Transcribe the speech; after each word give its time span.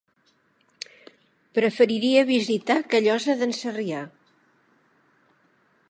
Preferiria 1.59 2.23
visitar 2.31 2.79
Callosa 2.95 3.37
d'en 3.43 3.55
Sarrià. 3.61 4.05